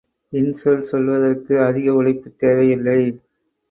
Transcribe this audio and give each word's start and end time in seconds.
இன்சொல் 0.33 0.81
சொல்வதற்கு 0.81 1.61
அதிக 1.61 1.93
உழைப்புத் 1.93 2.39
தேவையில்லை. 2.39 3.01